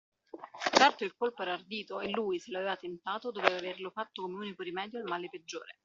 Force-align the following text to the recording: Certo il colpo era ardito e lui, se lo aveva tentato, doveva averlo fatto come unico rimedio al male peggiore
Certo 0.79 1.03
il 1.03 1.13
colpo 1.15 1.43
era 1.43 1.53
ardito 1.53 1.99
e 1.99 2.09
lui, 2.09 2.39
se 2.39 2.49
lo 2.49 2.57
aveva 2.57 2.75
tentato, 2.75 3.29
doveva 3.29 3.57
averlo 3.57 3.91
fatto 3.91 4.23
come 4.23 4.37
unico 4.37 4.63
rimedio 4.63 4.97
al 4.97 5.05
male 5.07 5.29
peggiore 5.29 5.75